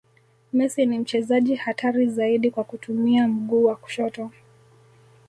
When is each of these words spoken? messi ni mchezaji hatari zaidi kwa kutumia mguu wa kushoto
messi 0.53 0.85
ni 0.85 0.99
mchezaji 0.99 1.55
hatari 1.55 2.07
zaidi 2.07 2.51
kwa 2.51 2.63
kutumia 2.63 3.27
mguu 3.27 3.63
wa 3.65 3.75
kushoto 3.75 4.31